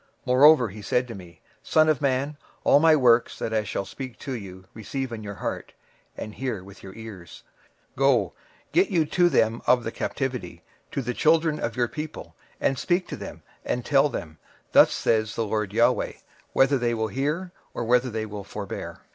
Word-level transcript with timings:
26:003:010 0.01 0.09
Moreover 0.25 0.69
he 0.69 0.81
said 0.81 1.03
unto 1.03 1.13
me, 1.13 1.41
Son 1.61 1.87
of 1.87 2.01
man, 2.01 2.35
all 2.63 2.79
my 2.79 2.95
words 2.95 3.37
that 3.37 3.53
I 3.53 3.63
shall 3.63 3.85
speak 3.85 4.13
unto 4.13 4.31
thee 4.31 4.67
receive 4.73 5.11
in 5.11 5.21
thine 5.21 5.35
heart, 5.35 5.73
and 6.17 6.33
hear 6.33 6.63
with 6.63 6.81
thine 6.81 6.93
ears. 6.95 7.43
26:003:011 7.59 7.85
And 7.85 7.97
go, 7.97 8.33
get 8.71 8.89
thee 8.89 9.05
to 9.05 9.29
them 9.29 9.61
of 9.67 9.83
the 9.83 9.91
captivity, 9.91 10.63
unto 10.87 11.01
the 11.03 11.13
children 11.13 11.59
of 11.59 11.75
thy 11.75 11.85
people, 11.85 12.35
and 12.59 12.79
speak 12.79 13.03
unto 13.03 13.15
them, 13.15 13.43
and 13.63 13.85
tell 13.85 14.09
them, 14.09 14.39
Thus 14.71 14.91
saith 14.91 15.35
the 15.35 15.45
Lord 15.45 15.71
GOD; 15.71 16.15
whether 16.53 16.79
they 16.79 16.95
will 16.95 17.09
hear, 17.09 17.51
or 17.75 17.83
whether 17.83 18.09
they 18.09 18.25
will 18.25 18.43
forbear. 18.43 19.01